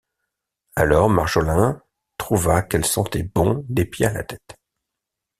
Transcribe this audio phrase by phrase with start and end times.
[0.75, 1.79] Alors, Marjolin
[2.17, 4.55] trouva qu’elle sentait bon des pieds à la tête.